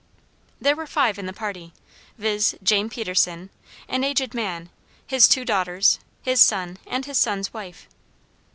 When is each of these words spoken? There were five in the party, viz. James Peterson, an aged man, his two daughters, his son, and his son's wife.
There 0.59 0.75
were 0.75 0.87
five 0.87 1.19
in 1.19 1.27
the 1.27 1.31
party, 1.31 1.73
viz. 2.17 2.55
James 2.63 2.91
Peterson, 2.91 3.51
an 3.87 4.03
aged 4.03 4.33
man, 4.33 4.71
his 5.05 5.27
two 5.27 5.45
daughters, 5.45 5.99
his 6.23 6.41
son, 6.41 6.79
and 6.87 7.05
his 7.05 7.19
son's 7.19 7.53
wife. 7.53 7.87